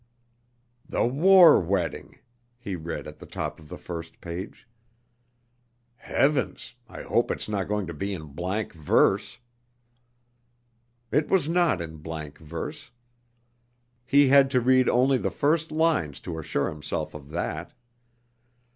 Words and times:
"'The 0.89 1.05
War 1.05 1.59
Wedding,'" 1.59 2.17
he 2.57 2.75
read 2.75 3.05
at 3.05 3.19
the 3.19 3.25
top 3.27 3.59
of 3.59 3.69
the 3.69 3.77
first 3.77 4.19
page. 4.19 4.67
"Heavens, 5.97 6.73
I 6.89 7.03
hope 7.03 7.29
it's 7.29 7.47
not 7.47 7.67
going 7.67 7.85
to 7.85 7.93
be 7.93 8.11
in 8.11 8.29
blank 8.33 8.73
verse!" 8.73 9.37
It 11.11 11.27
was 11.29 11.47
not 11.47 11.81
in 11.83 11.97
blank 11.97 12.39
verse. 12.39 12.89
He 14.03 14.29
had 14.29 14.49
to 14.49 14.59
read 14.59 14.89
only 14.89 15.19
the 15.19 15.29
first 15.29 15.71
lines 15.71 16.19
to 16.21 16.39
assure 16.39 16.69
himself 16.69 17.13
of 17.13 17.29
that. 17.29 17.73